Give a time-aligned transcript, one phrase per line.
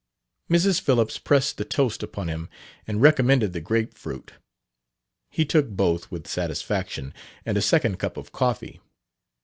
[0.49, 0.81] Mrs.
[0.81, 2.49] Phillips pressed the toast upon him
[2.87, 4.33] and recommended the grape fruit.
[5.29, 7.13] He took both with satisfaction,
[7.45, 8.79] and a second cup of coffee.